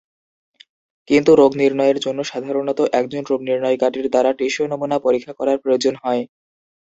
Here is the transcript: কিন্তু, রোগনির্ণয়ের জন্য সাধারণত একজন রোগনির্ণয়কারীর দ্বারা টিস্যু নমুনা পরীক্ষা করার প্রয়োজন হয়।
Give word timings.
কিন্তু, 1.07 1.31
রোগনির্ণয়ের 1.35 1.97
জন্য 1.99 2.19
সাধারণত 2.23 2.79
একজন 2.93 3.23
রোগনির্ণয়কারীর 3.25 4.07
দ্বারা 4.09 4.31
টিস্যু 4.39 4.63
নমুনা 4.71 4.97
পরীক্ষা 5.05 5.33
করার 5.39 5.57
প্রয়োজন 5.63 5.93
হয়। 6.03 6.23